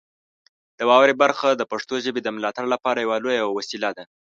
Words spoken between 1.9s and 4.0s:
ژبې د ملاتړ لپاره یوه لویه وسیله